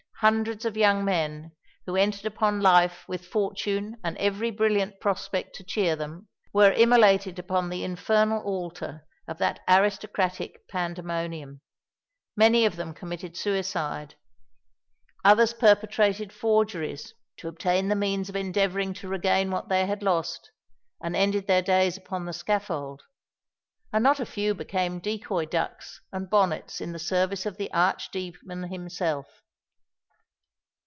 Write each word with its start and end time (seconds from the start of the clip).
Hundreds 0.23 0.65
of 0.65 0.77
young 0.77 1.03
men, 1.03 1.51
who 1.87 1.95
entered 1.95 2.27
upon 2.27 2.61
life 2.61 3.05
with 3.07 3.25
fortune 3.25 3.97
and 4.03 4.15
every 4.19 4.51
brilliant 4.51 4.99
prospect 4.99 5.55
to 5.55 5.63
cheer 5.63 5.95
them, 5.95 6.27
were 6.53 6.71
immolated 6.73 7.39
upon 7.39 7.71
the 7.71 7.83
infernal 7.83 8.39
altar 8.43 9.03
of 9.27 9.39
that 9.39 9.61
aristocratic 9.67 10.67
pandemonium. 10.67 11.59
Many 12.37 12.65
of 12.65 12.75
them 12.75 12.93
committed 12.93 13.35
suicide:—others 13.35 15.55
perpetrated 15.55 16.31
forgeries, 16.31 17.15
to 17.37 17.47
obtain 17.47 17.87
the 17.87 17.95
means 17.95 18.29
of 18.29 18.35
endeavouring 18.35 18.93
to 18.93 19.07
regain 19.07 19.49
what 19.49 19.69
they 19.69 19.87
had 19.87 20.03
lost, 20.03 20.51
and 21.01 21.15
ended 21.15 21.47
their 21.47 21.63
days 21.63 21.97
upon 21.97 22.25
the 22.27 22.31
scaffold;—and 22.33 24.03
not 24.03 24.19
a 24.19 24.27
few 24.27 24.53
became 24.53 24.99
decoy 24.99 25.47
ducks 25.47 25.99
and 26.13 26.29
bonnets 26.29 26.79
in 26.79 26.91
the 26.91 26.99
service 26.99 27.47
of 27.47 27.57
the 27.57 27.73
Arch 27.73 28.11
demon 28.11 28.69
himself. 28.69 29.25